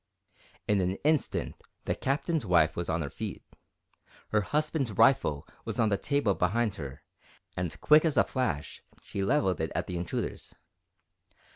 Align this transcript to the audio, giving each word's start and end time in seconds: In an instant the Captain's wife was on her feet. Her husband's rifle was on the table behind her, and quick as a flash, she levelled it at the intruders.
In 0.67 0.81
an 0.81 0.95
instant 1.03 1.61
the 1.85 1.93
Captain's 1.93 2.43
wife 2.43 2.75
was 2.75 2.89
on 2.89 3.03
her 3.03 3.09
feet. 3.11 3.43
Her 4.29 4.41
husband's 4.41 4.93
rifle 4.93 5.47
was 5.63 5.79
on 5.79 5.89
the 5.89 5.95
table 5.99 6.33
behind 6.33 6.73
her, 6.73 7.03
and 7.55 7.79
quick 7.81 8.03
as 8.03 8.17
a 8.17 8.23
flash, 8.23 8.81
she 9.03 9.23
levelled 9.23 9.61
it 9.61 9.71
at 9.75 9.85
the 9.85 9.97
intruders. 9.97 10.55